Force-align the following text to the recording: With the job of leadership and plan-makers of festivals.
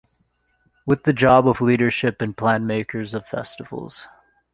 With 0.83 1.03
the 1.03 1.13
job 1.13 1.47
of 1.47 1.61
leadership 1.61 2.23
and 2.23 2.35
plan-makers 2.35 3.13
of 3.13 3.27
festivals. 3.27 4.07